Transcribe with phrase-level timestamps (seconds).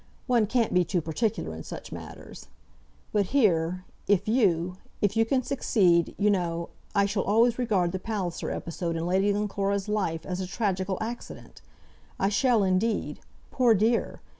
[0.25, 2.47] One can't be too particular in such matters.
[3.11, 7.99] But here, if you, if you can succeed, you know, I shall always regard the
[7.99, 11.61] Palliser episode in Lady Glencora's life as a tragical accident.
[12.19, 13.19] I shall indeed.
[13.51, 14.21] Poor dear!